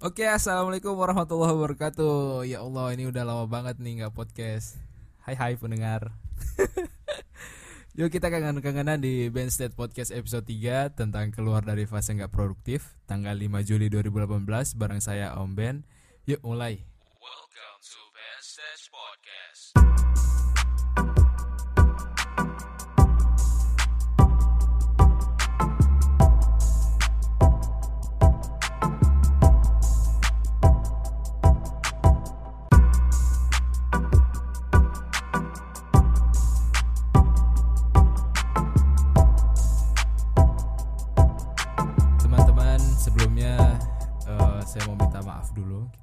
[0.00, 2.48] Oke, assalamualaikum warahmatullahi wabarakatuh.
[2.48, 4.80] Ya Allah, ini udah lama banget nih nggak podcast.
[5.20, 6.16] Hai hai pendengar.
[8.00, 13.36] Yuk kita kangen-kangenan di State Podcast episode 3 tentang keluar dari fase nggak produktif tanggal
[13.36, 15.84] 5 Juli 2018 bareng saya Om Ben.
[16.24, 16.89] Yuk mulai.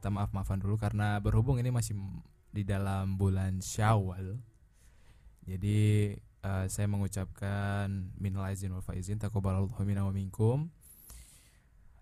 [0.08, 1.98] Kita maaf-maafan dulu karena berhubung ini masih
[2.54, 4.40] di dalam bulan Syawal.
[5.44, 6.14] Jadi
[6.46, 10.72] uh, saya mengucapkan minal aizin wal faizin taqabbalallahu minna wa minkum.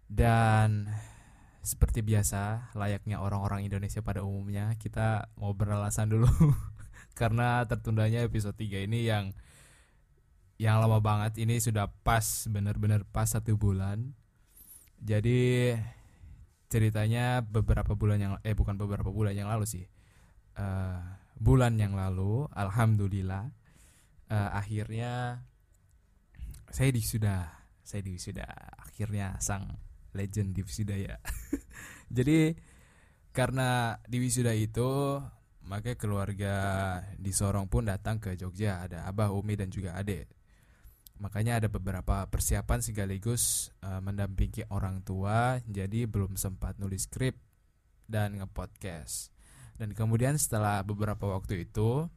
[0.05, 0.85] Dan
[1.65, 6.29] seperti biasa layaknya orang-orang Indonesia pada umumnya kita mau beralasan dulu
[7.19, 9.33] karena tertundanya episode 3 ini yang
[10.61, 14.13] yang lama banget ini sudah pas benar-benar pas satu bulan
[15.01, 15.73] jadi
[16.69, 19.85] ceritanya beberapa bulan yang eh bukan beberapa bulan yang lalu sih.
[20.55, 21.03] Uh,
[21.35, 23.51] bulan yang lalu alhamdulillah
[24.31, 25.43] uh, akhirnya
[26.71, 27.43] saya di sudah
[27.83, 28.47] saya di sudah
[28.87, 29.67] akhirnya sang
[30.15, 31.19] legend di wisuda ya.
[32.17, 32.55] Jadi
[33.35, 35.19] karena di wisuda itu
[35.65, 36.55] makanya keluarga
[37.19, 38.87] di Sorong pun datang ke Jogja.
[38.87, 40.44] Ada abah umi dan juga adik
[41.15, 47.39] Makanya ada beberapa persiapan sekaligus uh, mendampingi orang tua, jadi belum sempat nulis skrip
[48.05, 49.31] dan ngepodcast.
[49.79, 52.07] Dan kemudian setelah beberapa waktu itu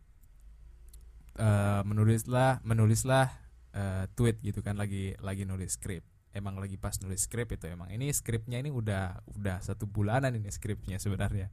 [1.38, 3.30] uh, menulislah menulislah
[3.74, 6.02] uh, tweet gitu kan lagi lagi nulis skrip.
[6.34, 10.50] Emang lagi pas nulis skrip itu emang ini skripnya ini udah udah satu bulanan ini
[10.50, 11.50] skripnya sebenarnya.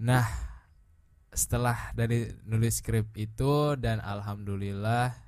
[0.00, 0.24] Nah
[1.28, 5.27] setelah dari nulis skrip itu dan alhamdulillah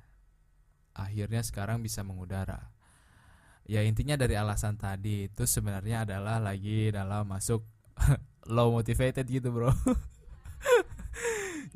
[0.93, 2.71] akhirnya sekarang bisa mengudara.
[3.69, 7.63] Ya intinya dari alasan tadi itu sebenarnya adalah lagi dalam masuk
[8.55, 9.71] low motivated gitu bro.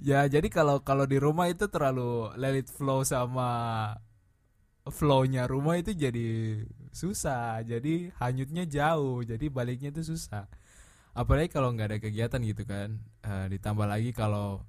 [0.09, 3.47] ya jadi kalau kalau di rumah itu terlalu let it flow sama
[4.85, 6.61] flownya rumah itu jadi
[6.93, 10.45] susah jadi hanyutnya jauh jadi baliknya itu susah
[11.17, 14.61] apalagi kalau nggak ada kegiatan gitu kan uh, ditambah lagi kalau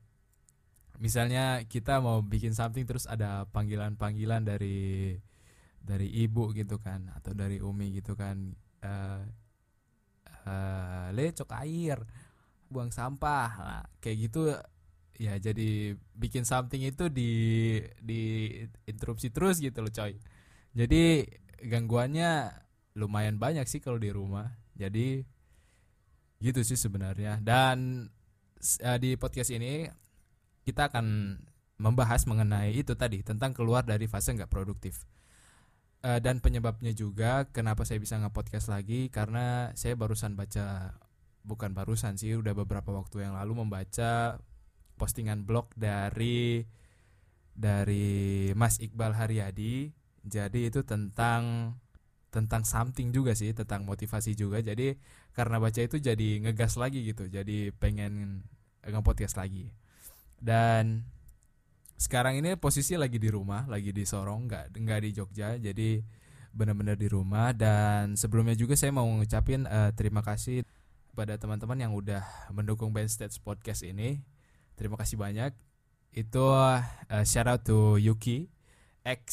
[0.99, 5.15] misalnya kita mau bikin something terus ada panggilan-panggilan dari
[5.87, 8.55] dari ibu gitu kan atau dari umi gitu kan.
[8.83, 9.23] Uh,
[10.47, 11.99] uh, le cok air
[12.71, 13.51] buang sampah.
[13.59, 14.51] Nah, kayak gitu
[15.17, 17.33] ya jadi bikin something itu di
[18.05, 18.53] di
[18.85, 20.19] interupsi terus gitu loh coy.
[20.77, 21.25] Jadi
[21.65, 22.53] gangguannya
[23.01, 24.51] lumayan banyak sih kalau di rumah.
[24.77, 25.25] Jadi
[26.43, 27.41] gitu sih sebenarnya.
[27.41, 28.09] Dan
[28.83, 29.89] uh, di podcast ini
[30.66, 31.38] kita akan
[31.78, 35.06] membahas mengenai itu tadi tentang keluar dari fase nggak produktif.
[36.03, 40.99] Uh, dan penyebabnya juga kenapa saya bisa nge-podcast lagi karena saya barusan baca
[41.47, 44.43] bukan barusan sih udah beberapa waktu yang lalu membaca
[44.99, 46.66] postingan blog dari
[47.55, 49.94] dari Mas Iqbal Haryadi.
[50.26, 51.75] Jadi itu tentang
[52.34, 54.59] tentang something juga sih tentang motivasi juga.
[54.60, 54.99] Jadi
[55.32, 58.43] karena baca itu jadi ngegas lagi gitu jadi pengen
[58.81, 59.69] nge-podcast lagi
[60.41, 61.07] dan
[61.97, 65.49] sekarang ini posisi lagi di rumah lagi di Sorong nggak nggak di Jogja.
[65.57, 66.01] Jadi
[66.57, 67.53] benar-benar di rumah.
[67.57, 70.65] Dan sebelumnya juga saya mau ngucapin uh, terima kasih
[71.17, 73.09] pada teman-teman yang udah mendukung Band
[73.45, 74.21] Podcast ini.
[74.77, 75.53] Terima kasih banyak.
[76.13, 76.81] Itu uh,
[77.25, 78.49] shout out to Yuki
[79.07, 79.25] ex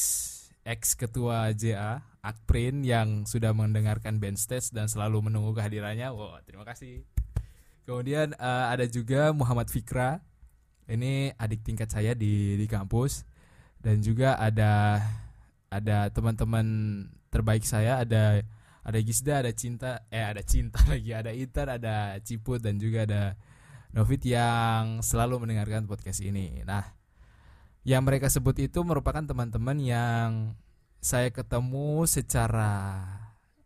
[0.64, 4.40] ex ketua JA Akprin yang sudah mendengarkan Band
[4.72, 6.12] dan selalu menunggu kehadirannya.
[6.16, 7.04] Wow terima kasih.
[7.84, 10.24] Kemudian uh, ada juga Muhammad Fikra
[10.88, 13.24] ini adik tingkat saya di di kampus
[13.80, 15.00] dan juga ada
[15.72, 16.66] ada teman-teman
[17.32, 18.44] terbaik saya ada
[18.84, 23.24] ada Gisda ada Cinta eh ada Cinta lagi ada Itar ada Ciput dan juga ada
[23.94, 26.66] Novit yang selalu mendengarkan podcast ini.
[26.66, 26.82] Nah,
[27.86, 30.58] yang mereka sebut itu merupakan teman-teman yang
[30.98, 33.06] saya ketemu secara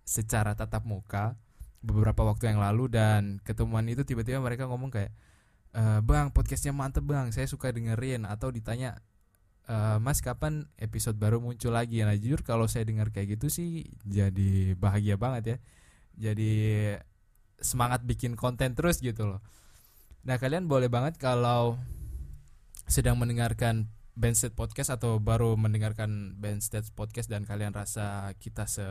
[0.03, 1.39] secara tatap muka
[1.80, 5.15] beberapa waktu yang lalu dan ketemuan itu tiba-tiba mereka ngomong kayak
[5.77, 7.29] e, bang podcastnya mantep bang.
[7.29, 8.25] Saya suka dengerin.
[8.25, 8.97] Atau ditanya
[9.69, 12.01] e, mas kapan episode baru muncul lagi?
[12.01, 15.57] Nah jujur kalau saya dengar kayak gitu sih jadi bahagia banget ya.
[16.18, 16.51] Jadi
[17.62, 19.41] semangat bikin konten terus gitu loh.
[20.25, 21.77] Nah kalian boleh banget kalau
[22.89, 28.85] sedang mendengarkan Bandstead Podcast atau baru mendengarkan Bandstead Podcast dan kalian rasa kita se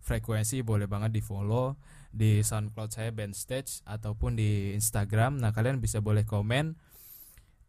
[0.00, 1.76] frekuensi boleh banget di follow
[2.10, 5.38] di SoundCloud saya band stage ataupun di Instagram.
[5.38, 6.74] Nah kalian bisa boleh komen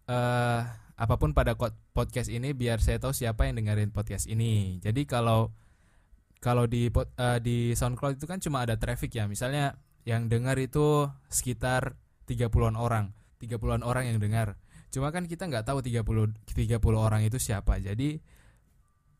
[0.09, 0.61] uh,
[1.01, 1.57] apa pun pada
[1.93, 4.77] podcast ini biar saya tahu siapa yang dengerin podcast ini.
[4.81, 5.49] Jadi kalau
[6.41, 9.29] kalau di uh, di SoundCloud itu kan cuma ada traffic ya.
[9.29, 14.57] Misalnya yang dengar itu sekitar 30-an orang, 30-an orang yang dengar.
[14.89, 17.77] Cuma kan kita nggak tahu 30 30 orang itu siapa.
[17.77, 18.21] Jadi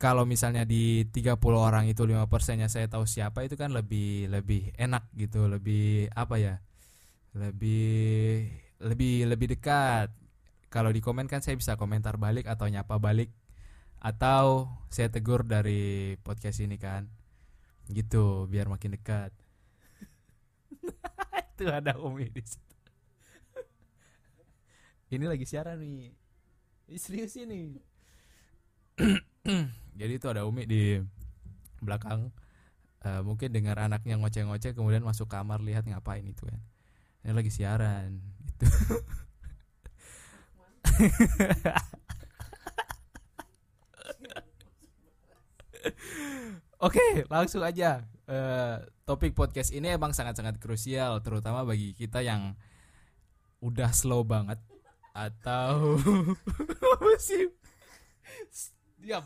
[0.01, 4.73] kalau misalnya di 30 orang itu 5 persennya saya tahu siapa itu kan lebih lebih
[4.73, 6.55] enak gitu lebih apa ya
[7.37, 8.49] lebih
[8.81, 10.09] lebih lebih dekat.
[10.73, 13.29] Kalau di komen kan saya bisa komentar balik atau nyapa balik
[14.01, 17.05] atau saya tegur dari podcast ini kan
[17.93, 19.29] gitu biar makin dekat.
[21.53, 22.75] Itu ada Umi di situ.
[25.13, 26.09] Ini lagi siaran nih.
[26.97, 27.79] Serius ini
[29.95, 30.99] jadi itu ada Umi di
[31.81, 32.31] belakang
[33.03, 36.61] uh, mungkin dengar anaknya ngoceh-ngoceh kemudian masuk kamar lihat ngapain itu kan
[37.25, 38.65] ini lagi siaran gitu
[46.81, 48.01] Oke, langsung aja.
[48.25, 52.57] Uh, topik podcast ini emang sangat-sangat krusial, terutama bagi kita yang
[53.61, 54.57] udah slow banget
[55.13, 56.01] atau
[57.21, 57.53] sih?
[58.97, 59.21] Diam.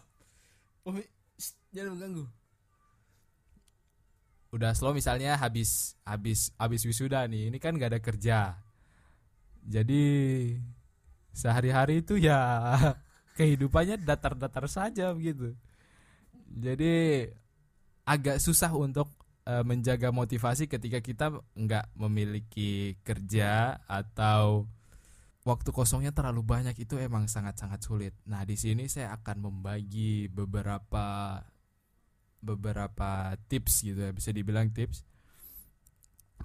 [0.86, 1.02] Umi,
[1.74, 2.26] jangan mengganggu.
[4.54, 7.50] Udah slow misalnya habis habis habis wisuda nih.
[7.50, 8.40] Ini kan gak ada kerja.
[9.66, 10.04] Jadi
[11.34, 12.38] sehari-hari itu ya
[13.38, 15.58] kehidupannya datar-datar saja begitu.
[16.54, 17.28] Jadi
[18.06, 19.10] agak susah untuk
[19.50, 21.26] uh, menjaga motivasi ketika kita
[21.58, 24.70] nggak memiliki kerja atau
[25.46, 28.14] waktu kosongnya terlalu banyak itu emang sangat-sangat sulit.
[28.26, 31.40] Nah, di sini saya akan membagi beberapa
[32.42, 35.06] beberapa tips gitu ya, bisa dibilang tips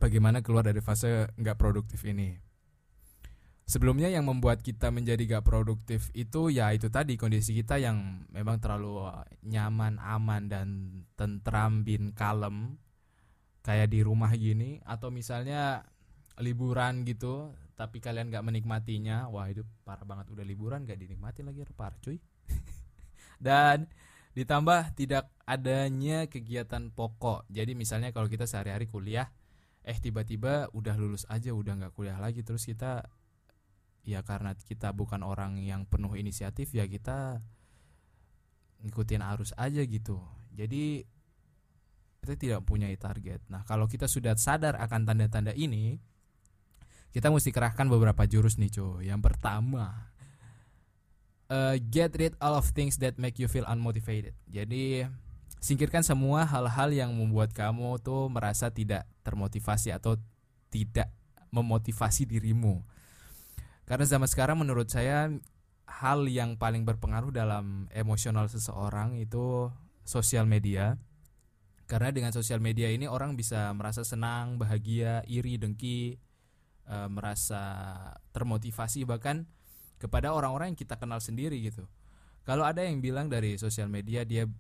[0.01, 2.41] bagaimana keluar dari fase nggak produktif ini.
[3.71, 8.59] Sebelumnya yang membuat kita menjadi gak produktif itu ya itu tadi kondisi kita yang memang
[8.59, 9.07] terlalu
[9.47, 10.69] nyaman, aman dan
[11.15, 12.83] tentram bin kalem
[13.63, 15.87] kayak di rumah gini atau misalnya
[16.43, 20.29] liburan gitu tapi kalian nggak menikmatinya wah itu parah banget.
[20.37, 22.21] Udah liburan gak dinikmati lagi parah cuy.
[23.41, 23.89] Dan
[24.37, 27.49] ditambah tidak adanya kegiatan pokok.
[27.49, 29.33] Jadi misalnya kalau kita sehari-hari kuliah
[29.81, 33.09] eh tiba-tiba udah lulus aja udah nggak kuliah lagi terus kita
[34.05, 37.41] ya karena kita bukan orang yang penuh inisiatif ya kita
[38.85, 40.21] ngikutin arus aja gitu.
[40.53, 41.01] Jadi
[42.21, 43.41] kita tidak punya target.
[43.49, 45.97] Nah kalau kita sudah sadar akan tanda-tanda ini
[47.11, 49.11] kita mesti kerahkan beberapa jurus nih cuy.
[49.11, 50.11] Yang pertama,
[51.51, 54.33] uh, get rid all of things that make you feel unmotivated.
[54.47, 55.05] Jadi
[55.59, 60.17] singkirkan semua hal-hal yang membuat kamu tuh merasa tidak termotivasi atau
[60.71, 61.11] tidak
[61.51, 62.81] memotivasi dirimu.
[63.85, 65.27] Karena zaman sekarang menurut saya
[65.91, 69.67] hal yang paling berpengaruh dalam emosional seseorang itu
[70.07, 70.95] sosial media.
[71.91, 76.23] Karena dengan sosial media ini orang bisa merasa senang, bahagia, iri, dengki,
[76.91, 77.63] e, merasa
[78.35, 79.47] termotivasi bahkan
[80.03, 81.87] kepada orang-orang yang kita kenal sendiri gitu.
[82.43, 84.51] Kalau ada yang bilang dari sosial media dia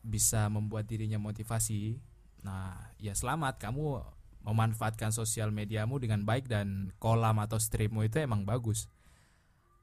[0.00, 2.00] bisa membuat dirinya motivasi,
[2.40, 4.00] nah ya selamat kamu
[4.44, 8.88] memanfaatkan sosial mediamu dengan baik dan kolam atau streammu itu emang bagus.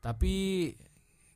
[0.02, 0.34] Tapi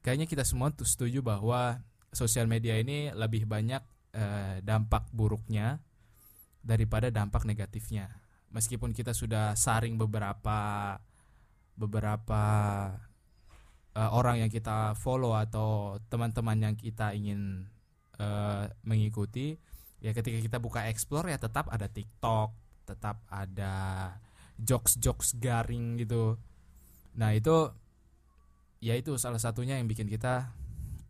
[0.05, 1.81] kayaknya kita semua tuh setuju bahwa
[2.13, 3.81] sosial media ini lebih banyak
[4.13, 5.81] eh, dampak buruknya
[6.61, 8.24] daripada dampak negatifnya
[8.55, 10.95] meskipun kita sudah saring beberapa
[11.75, 12.43] beberapa
[13.91, 17.67] uh, orang yang kita follow atau teman-teman yang kita ingin
[18.15, 19.59] uh, mengikuti
[19.99, 22.55] ya ketika kita buka explore ya tetap ada TikTok
[22.87, 23.73] tetap ada
[24.55, 26.39] jokes-jokes garing gitu.
[27.19, 27.73] Nah itu
[28.79, 30.53] ya itu salah satunya yang bikin kita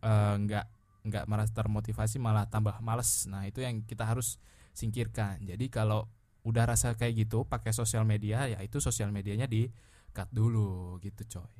[0.02, 0.66] uh, nggak
[1.06, 3.30] nggak merasa termotivasi malah tambah males.
[3.30, 4.42] Nah itu yang kita harus
[4.74, 5.46] singkirkan.
[5.46, 6.10] Jadi kalau
[6.46, 9.66] udah rasa kayak gitu pakai sosial media ya itu sosial medianya di
[10.14, 11.50] cut dulu gitu coy.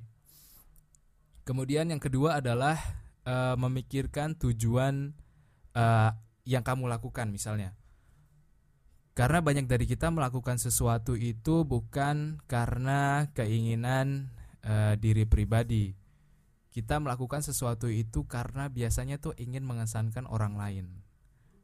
[1.43, 2.79] Kemudian yang kedua adalah
[3.27, 5.15] uh, memikirkan tujuan
[5.75, 6.11] uh,
[6.47, 7.75] yang kamu lakukan misalnya.
[9.17, 14.31] Karena banyak dari kita melakukan sesuatu itu bukan karena keinginan
[14.63, 15.95] uh, diri pribadi.
[16.71, 20.87] Kita melakukan sesuatu itu karena biasanya tuh ingin mengesankan orang lain.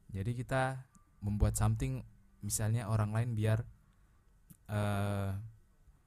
[0.08, 0.88] Jadi kita
[1.20, 2.00] membuat something
[2.42, 3.64] misalnya orang lain biar
[4.68, 5.30] uh,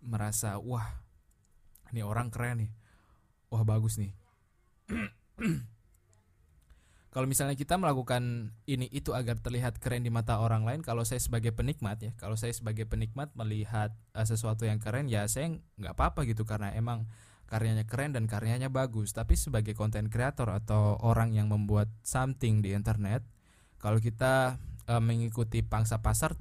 [0.05, 0.85] merasa wah
[1.95, 2.71] ini orang keren nih.
[3.49, 4.11] Wah bagus nih.
[7.15, 11.23] Kalau misalnya kita melakukan ini itu agar terlihat keren di mata orang lain kalau saya
[11.23, 15.95] sebagai penikmat ya kalau saya sebagai penikmat melihat uh, sesuatu yang keren ya saya nggak
[15.95, 17.07] apa-apa gitu karena emang
[17.47, 19.15] karyanya keren dan karyanya bagus.
[19.15, 23.23] Tapi sebagai konten kreator atau orang yang membuat something di internet
[23.79, 26.33] kalau kita uh, mengikuti pangsa pasar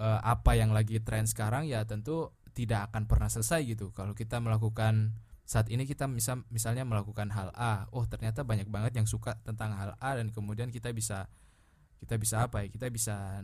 [0.00, 3.94] uh, apa yang lagi tren sekarang ya tentu tidak akan pernah selesai gitu.
[3.94, 5.14] Kalau kita melakukan
[5.46, 9.74] saat ini kita misal misalnya melakukan hal A oh ternyata banyak banget yang suka tentang
[9.74, 11.26] hal A dan kemudian kita bisa
[11.98, 13.42] kita bisa apa ya kita bisa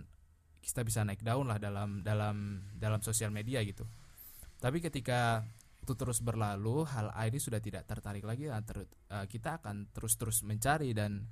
[0.63, 3.87] kita bisa naik daun lah dalam dalam dalam sosial media gitu.
[4.63, 5.45] Tapi ketika
[5.87, 9.87] itu terus berlalu hal A ini sudah tidak tertarik lagi nah, ter, uh, kita akan
[9.95, 11.31] terus-terus mencari dan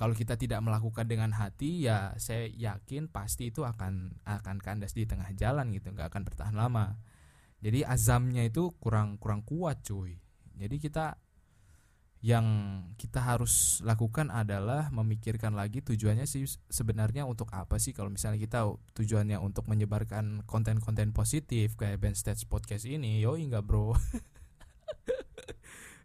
[0.00, 5.04] kalau kita tidak melakukan dengan hati ya saya yakin pasti itu akan akan kandas di
[5.04, 6.96] tengah jalan gitu nggak akan bertahan lama.
[7.60, 10.16] Jadi azamnya itu kurang kurang kuat cuy.
[10.56, 11.20] Jadi kita
[12.24, 12.48] yang
[12.96, 17.92] kita harus lakukan adalah memikirkan lagi tujuannya sih sebenarnya untuk apa sih?
[17.92, 23.68] Kalau misalnya kita tujuannya untuk menyebarkan konten-konten positif kayak band stage podcast ini yo enggak
[23.68, 23.92] bro.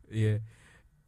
[0.06, 0.38] Iya.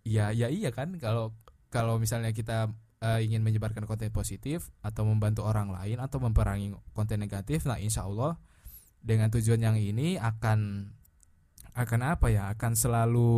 [0.03, 0.31] Yeah.
[0.33, 0.97] ya ya iya kan?
[0.97, 1.37] Kalau
[1.67, 2.71] kalau misalnya kita
[3.03, 8.07] uh, ingin menyebarkan konten positif atau membantu orang lain atau memperangi konten negatif nah insya
[8.07, 8.39] Allah
[9.03, 10.91] dengan tujuan yang ini akan
[11.77, 13.37] akan apa ya akan selalu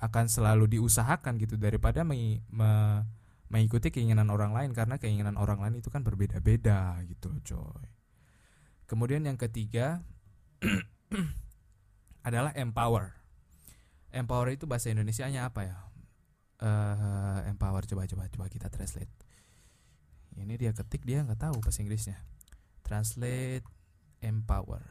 [0.00, 3.04] akan selalu diusahakan gitu daripada me, me,
[3.48, 7.86] mengikuti keinginan orang lain karena keinginan orang lain itu kan berbeda-beda gitu coy.
[8.84, 10.04] Kemudian yang ketiga
[12.28, 13.16] adalah empower.
[14.12, 15.76] Empower itu bahasa Indonesia nya apa ya
[16.60, 19.10] uh, empower coba coba coba kita translate.
[20.36, 22.20] Ini dia ketik dia nggak tahu bahasa Inggrisnya.
[22.84, 23.64] Translate
[24.20, 24.84] empower.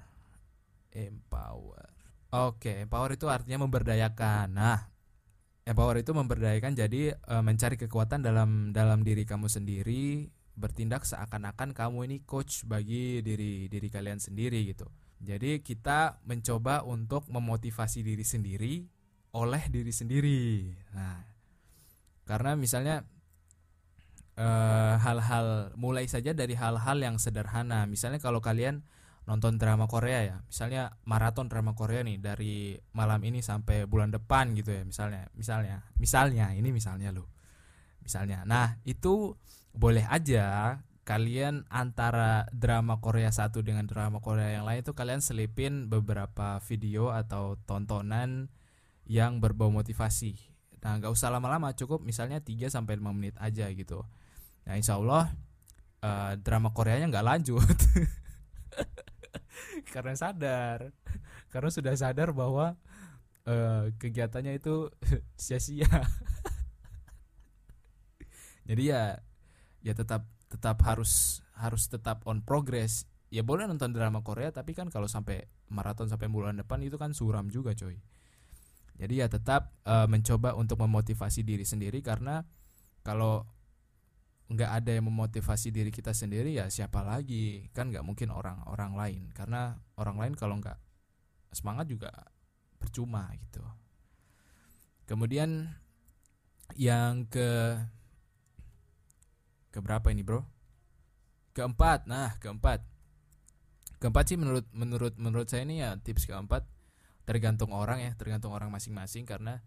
[0.93, 1.87] Empower.
[2.33, 4.47] Oke okay, empower itu artinya memberdayakan.
[4.51, 4.79] Nah
[5.65, 12.07] empower itu memberdayakan jadi e, mencari kekuatan dalam dalam diri kamu sendiri bertindak seakan-akan kamu
[12.07, 14.87] ini coach bagi diri diri kalian sendiri gitu.
[15.19, 18.73] Jadi kita mencoba untuk memotivasi diri sendiri
[19.35, 20.71] oleh diri sendiri.
[20.95, 21.34] Nah
[22.25, 23.05] karena misalnya
[24.99, 27.87] hal-hal uh, mulai saja dari hal-hal yang sederhana.
[27.87, 28.83] Misalnya kalau kalian
[29.25, 34.53] nonton drama Korea ya misalnya maraton drama Korea nih dari malam ini sampai bulan depan
[34.53, 37.25] gitu ya misalnya misalnya misalnya ini misalnya loh
[38.05, 39.33] misalnya nah itu
[39.73, 40.77] boleh aja
[41.09, 47.09] kalian antara drama Korea satu dengan drama Korea yang lain itu kalian selipin beberapa video
[47.09, 48.53] atau tontonan
[49.09, 50.54] yang berbau motivasi
[50.85, 54.05] nah nggak usah lama-lama cukup misalnya 3 sampai 5 menit aja gitu.
[54.69, 55.33] Nah insya Allah
[56.05, 57.65] uh, drama Koreanya nggak lanjut.
[59.93, 60.93] Karena sadar.
[61.49, 62.77] Karena sudah sadar bahwa
[63.49, 64.93] uh, kegiatannya itu
[65.41, 65.89] sia-sia.
[68.69, 69.17] Jadi ya
[69.81, 73.09] ya tetap tetap harus harus tetap on progress.
[73.33, 77.17] Ya boleh nonton drama Korea tapi kan kalau sampai maraton sampai bulan depan itu kan
[77.17, 77.97] suram juga coy
[78.95, 82.47] jadi ya tetap uh, mencoba untuk memotivasi diri sendiri karena
[83.03, 83.43] kalau
[84.45, 87.67] nggak ada yang memotivasi diri kita sendiri ya siapa lagi?
[87.75, 89.23] Kan nggak mungkin orang-orang lain.
[89.35, 90.77] Karena orang lain kalau nggak
[91.51, 92.11] semangat juga
[92.79, 93.63] percuma gitu.
[95.09, 95.75] Kemudian
[96.79, 97.77] yang ke
[99.75, 100.45] ke berapa ini bro?
[101.51, 102.07] Keempat.
[102.07, 102.85] Nah keempat.
[103.99, 106.63] Keempat sih menurut menurut menurut saya ini ya tips keempat
[107.25, 109.61] tergantung orang ya tergantung orang masing-masing karena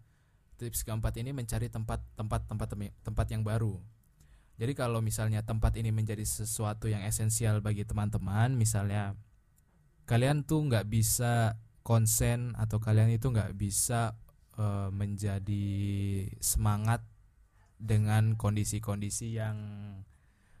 [0.59, 3.79] tips keempat ini mencari tempat tempat tempat tempat yang baru.
[4.59, 9.15] Jadi kalau misalnya tempat ini menjadi sesuatu yang esensial bagi teman-teman, misalnya
[10.03, 14.19] kalian tuh nggak bisa konsen atau kalian itu nggak bisa
[14.59, 15.71] uh, menjadi
[16.43, 17.07] semangat
[17.79, 19.55] dengan kondisi-kondisi yang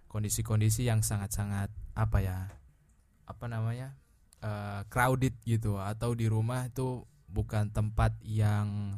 [0.07, 2.47] kondisi-kondisi yang sangat-sangat apa ya
[3.27, 3.98] apa namanya
[4.43, 8.97] uh, crowded gitu atau di rumah itu bukan tempat yang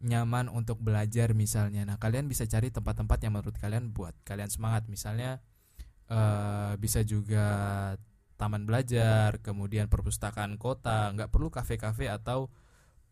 [0.00, 1.84] nyaman untuk belajar misalnya.
[1.84, 4.88] Nah, kalian bisa cari tempat-tempat yang menurut kalian buat kalian semangat.
[4.88, 5.44] Misalnya
[6.08, 7.44] uh, bisa juga
[8.40, 12.48] taman belajar, kemudian perpustakaan kota, nggak perlu kafe-kafe atau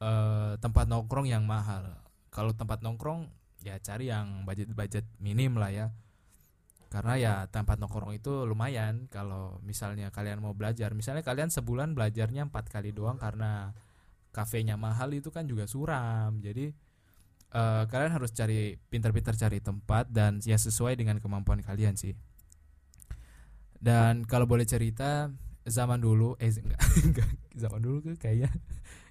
[0.01, 2.01] uh, tempat nongkrong yang mahal.
[2.33, 3.29] Kalau tempat nongkrong
[3.61, 5.87] ya cari yang budget-budget minim lah ya.
[6.89, 10.97] Karena ya tempat nongkrong itu lumayan kalau misalnya kalian mau belajar.
[10.97, 13.77] Misalnya kalian sebulan belajarnya empat kali doang karena
[14.33, 16.41] kafenya mahal itu kan juga suram.
[16.41, 16.73] Jadi
[17.53, 22.17] uh, kalian harus cari pintar-pintar cari tempat dan ya sesuai dengan kemampuan kalian sih.
[23.79, 25.29] Dan kalau boleh cerita
[25.69, 27.31] zaman dulu eh enggak, enggak.
[27.53, 28.49] Zaman dulu tuh kayaknya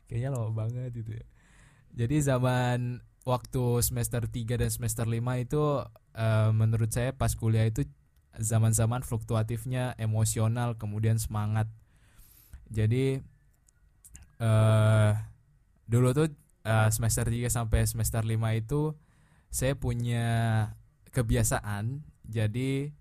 [0.10, 1.26] kayaknya lama banget gitu ya.
[1.94, 5.84] Jadi zaman waktu semester 3 dan semester 5 itu
[6.16, 7.84] uh, menurut saya pas kuliah itu
[8.40, 11.68] zaman-zaman fluktuatifnya emosional kemudian semangat.
[12.72, 13.20] Jadi
[14.40, 15.12] uh,
[15.92, 16.32] dulu tuh
[16.64, 18.96] uh, semester 3 sampai semester 5 itu
[19.52, 20.26] saya punya
[21.12, 22.92] kebiasaan jadi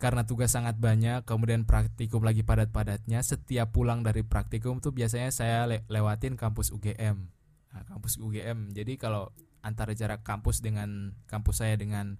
[0.00, 5.68] karena tugas sangat banyak kemudian praktikum lagi padat-padatnya setiap pulang dari praktikum tuh biasanya saya
[5.68, 7.39] le lewatin kampus UGM
[7.70, 12.16] nah, kampus UGM jadi kalau antara jarak kampus dengan kampus saya dengan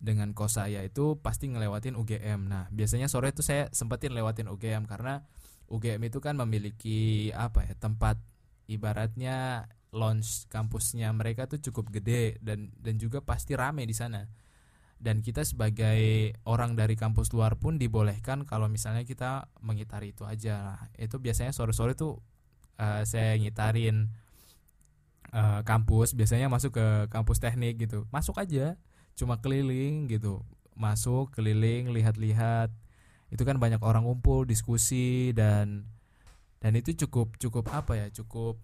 [0.00, 4.84] dengan kos saya itu pasti ngelewatin UGM nah biasanya sore itu saya sempetin lewatin UGM
[4.84, 5.24] karena
[5.72, 8.20] UGM itu kan memiliki apa ya tempat
[8.68, 14.26] ibaratnya launch kampusnya mereka tuh cukup gede dan dan juga pasti rame di sana.
[14.98, 20.74] Dan kita sebagai orang dari kampus luar pun dibolehkan kalau misalnya kita mengitari itu aja.
[20.74, 22.24] Nah, itu biasanya sore-sore tuh
[22.80, 24.08] uh, saya ngitarin
[25.34, 28.06] uh, kampus biasanya masuk ke kampus teknik gitu.
[28.14, 28.78] Masuk aja
[29.18, 30.40] cuma keliling gitu.
[30.78, 32.70] Masuk keliling lihat-lihat.
[33.34, 35.90] Itu kan banyak orang ngumpul diskusi dan
[36.62, 38.56] dan itu cukup cukup apa ya cukup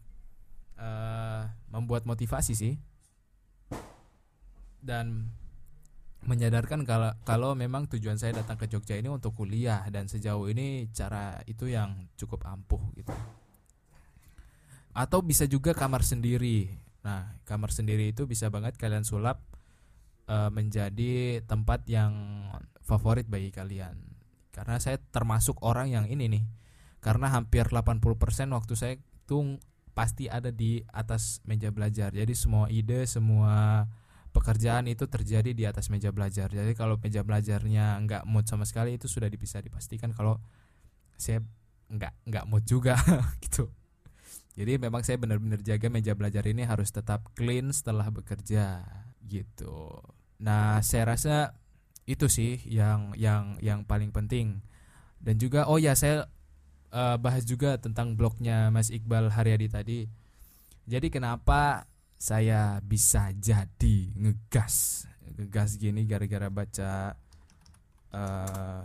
[0.78, 2.74] uh, membuat motivasi sih.
[4.80, 5.28] Dan
[6.24, 10.88] menyadarkan kalau kalau memang tujuan saya datang ke Jogja ini untuk kuliah dan sejauh ini
[10.92, 13.12] cara itu yang cukup ampuh gitu.
[14.92, 16.70] Atau bisa juga kamar sendiri.
[17.00, 19.40] Nah, kamar sendiri itu bisa banget kalian sulap
[20.28, 22.12] uh, menjadi tempat yang
[22.85, 23.97] favorit bagi kalian.
[24.50, 26.44] Karena saya termasuk orang yang ini nih.
[27.00, 28.02] Karena hampir 80%
[28.52, 28.94] waktu saya
[29.25, 29.56] tuh
[29.97, 32.12] pasti ada di atas meja belajar.
[32.12, 33.87] Jadi semua ide, semua
[34.30, 36.50] pekerjaan itu terjadi di atas meja belajar.
[36.50, 40.38] Jadi kalau meja belajarnya nggak mood sama sekali itu sudah bisa dipastikan kalau
[41.18, 41.42] saya
[41.90, 42.94] nggak nggak mood juga
[43.44, 43.70] gitu.
[44.59, 48.83] Jadi memang saya benar-benar jaga meja belajar ini harus tetap clean setelah bekerja
[49.30, 50.02] gitu.
[50.42, 51.54] Nah, saya rasa
[52.09, 54.59] itu sih yang yang yang paling penting.
[55.21, 56.26] Dan juga oh ya saya
[56.90, 60.00] uh, bahas juga tentang blognya Mas Iqbal Haryadi tadi.
[60.90, 61.87] Jadi kenapa
[62.20, 65.07] saya bisa jadi ngegas
[65.40, 67.16] ngegas gini gara-gara baca
[68.12, 68.83] uh,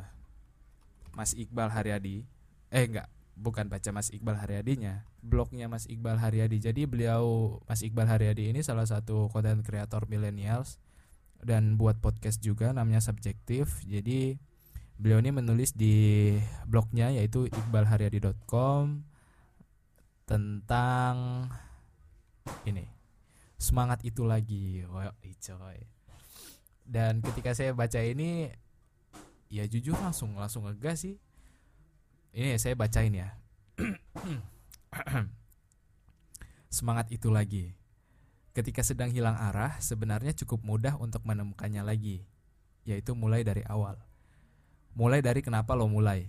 [1.18, 2.24] Mas Iqbal Haryadi
[2.72, 6.62] eh enggak bukan baca Mas Iqbal Haryadinya blognya Mas Iqbal Haryadi.
[6.62, 10.80] Jadi beliau Mas Iqbal Haryadi ini salah satu konten kreator millennials
[11.44, 13.84] dan buat podcast juga namanya subjektif.
[13.84, 14.38] Jadi
[14.96, 19.04] beliau ini menulis di blognya yaitu iqbalharyadi.com
[20.26, 21.46] tentang
[22.64, 22.88] ini
[23.60, 24.86] semangat itu lagi.
[24.88, 25.80] Wah coy.
[26.86, 28.54] Dan ketika saya baca ini
[29.50, 31.18] ya jujur langsung langsung ngegas sih
[32.36, 33.32] ini saya bacain ya
[36.76, 37.72] semangat itu lagi
[38.52, 42.28] ketika sedang hilang arah sebenarnya cukup mudah untuk menemukannya lagi
[42.84, 43.96] yaitu mulai dari awal
[44.92, 46.28] mulai dari kenapa lo mulai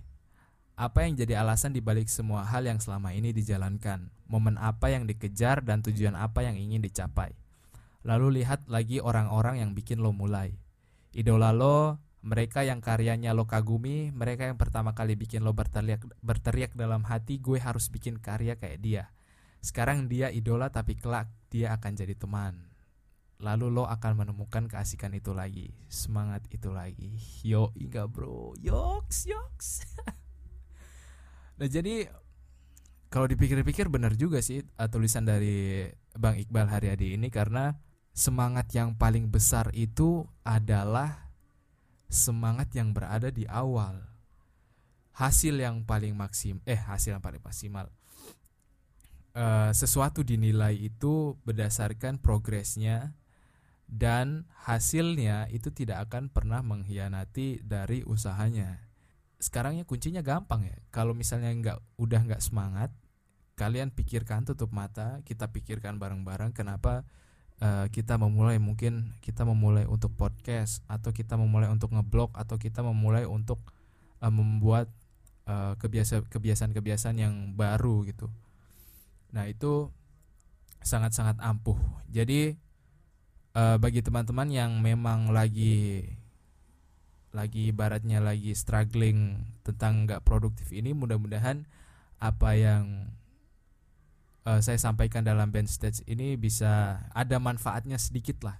[0.77, 4.12] apa yang jadi alasan dibalik semua hal yang selama ini dijalankan?
[4.29, 7.33] Momen apa yang dikejar dan tujuan apa yang ingin dicapai?
[8.05, 10.53] Lalu lihat lagi orang-orang yang bikin lo mulai.
[11.16, 16.75] Idola lo, mereka yang karyanya lo kagumi, mereka yang pertama kali bikin lo berteriak, berteriak
[16.75, 19.05] dalam hati, gue harus bikin karya kayak dia.
[19.62, 22.67] Sekarang dia idola tapi kelak dia akan jadi teman.
[23.39, 27.15] Lalu lo akan menemukan keasikan itu lagi, semangat itu lagi.
[27.47, 29.69] Yo, enggak bro, yoks, yoks.
[31.57, 32.05] Nah jadi
[33.09, 37.73] kalau dipikir-pikir benar juga sih uh, tulisan dari Bang Iqbal Haryadi ini karena
[38.12, 41.26] semangat yang paling besar itu adalah
[42.07, 44.03] semangat yang berada di awal.
[45.16, 47.88] Hasil yang paling maksim eh hasil yang paling maksimal.
[49.37, 53.12] Uh, sesuatu dinilai itu berdasarkan progresnya
[53.85, 58.87] dan hasilnya itu tidak akan pernah mengkhianati dari usahanya
[59.37, 62.90] sekarangnya kuncinya gampang ya kalau misalnya nggak udah nggak semangat
[63.57, 67.05] kalian pikirkan tutup mata kita pikirkan bareng-bareng kenapa
[67.61, 72.85] uh, kita memulai mungkin kita memulai untuk podcast atau kita memulai untuk ngeblog atau kita
[72.85, 73.61] memulai untuk
[74.21, 74.90] uh, membuat
[75.49, 78.29] uh, kebiasaan-kebiasaan yang baru gitu.
[79.33, 79.90] Nah itu
[80.85, 81.79] sangat-sangat ampuh.
[82.12, 82.55] Jadi
[83.57, 86.07] uh, bagi teman-teman yang memang lagi
[87.37, 91.69] lagi ibaratnya lagi struggling tentang nggak produktif ini mudah-mudahan
[92.16, 93.12] apa yang
[94.47, 98.57] uh, saya sampaikan dalam band stage ini bisa ada manfaatnya sedikit lah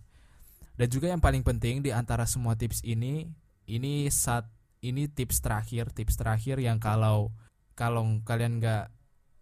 [0.77, 3.31] dan juga yang paling penting di antara semua tips ini
[3.70, 4.51] ini saat
[4.85, 7.33] ini tips terakhir tips terakhir yang kalau
[7.79, 8.92] kalau kalian nggak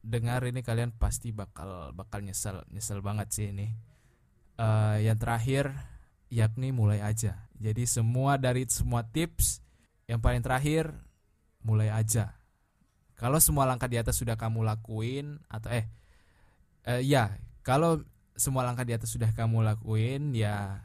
[0.04, 3.72] dengar ini kalian pasti bakal bakal nyesel nyesel banget sih ini
[4.58, 5.72] uh, yang terakhir
[6.34, 7.46] yakni mulai aja.
[7.58, 9.62] Jadi semua dari semua tips
[10.10, 10.90] yang paling terakhir
[11.62, 12.34] mulai aja.
[13.14, 15.86] Kalau semua langkah di atas sudah kamu lakuin atau eh
[16.88, 20.82] uh, ya, kalau semua langkah di atas sudah kamu lakuin ya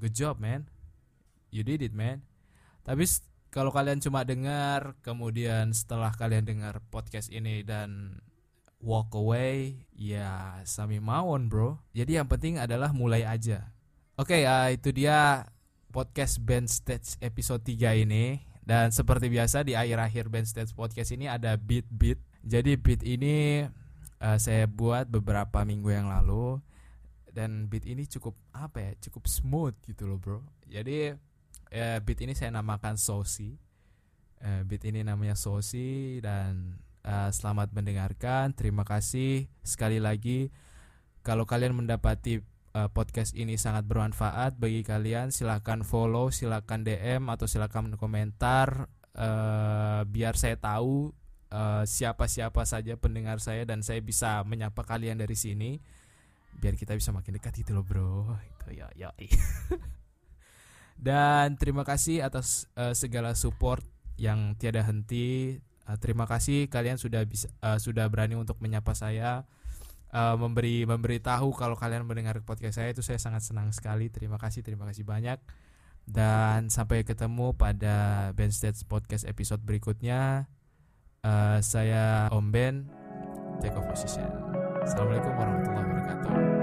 [0.00, 0.66] good job man.
[1.52, 2.24] You did it man.
[2.82, 3.06] Tapi
[3.52, 8.16] kalau kalian cuma dengar kemudian setelah kalian dengar podcast ini dan
[8.80, 13.70] walk away ya sami mawon bro jadi yang penting adalah mulai aja
[14.16, 15.46] oke okay, uh, itu dia
[15.92, 21.28] podcast band stage episode 3 ini dan seperti biasa di akhir-akhir band stage podcast ini
[21.28, 23.68] ada beat beat jadi beat ini
[24.22, 26.62] uh, saya buat beberapa minggu yang lalu
[27.34, 31.18] dan beat ini cukup apa ya cukup smooth gitu loh bro jadi
[31.74, 33.58] uh, beat ini saya namakan Sosi
[34.42, 38.54] uh, beat ini namanya Sosi dan uh, selamat mendengarkan.
[38.54, 40.50] Terima kasih sekali lagi.
[41.22, 42.42] Kalau kalian mendapati
[42.74, 50.02] uh, podcast ini sangat bermanfaat bagi kalian, silahkan follow, silahkan DM atau silahkan komentar uh,
[50.06, 51.14] biar saya tahu
[51.84, 55.76] siapa-siapa uh, saja pendengar saya dan saya bisa menyapa kalian dari sini
[56.52, 59.12] biar kita bisa makin dekat itu loh bro itu ya ya
[61.06, 63.84] dan terima kasih atas uh, segala support
[64.16, 69.42] yang tiada henti Uh, terima kasih kalian sudah bisa uh, sudah berani untuk menyapa saya,
[70.14, 74.06] uh, memberi memberitahu kalau kalian mendengar podcast saya itu saya sangat senang sekali.
[74.06, 75.42] Terima kasih, terima kasih banyak.
[76.06, 80.46] Dan sampai ketemu pada Ben Stage Podcast episode berikutnya.
[81.22, 82.82] Uh, saya Om Ben,
[83.62, 84.26] take off position.
[84.82, 86.61] Assalamualaikum warahmatullahi wabarakatuh.